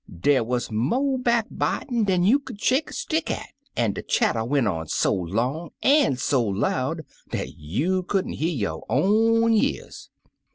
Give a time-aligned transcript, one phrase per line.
[0.19, 4.67] Dey wuz mo' backbitin' dan you could shake a stick at, an' de chatter went
[4.67, 10.09] on so long an' so loud, dat you could n't hear yo' own y'ears.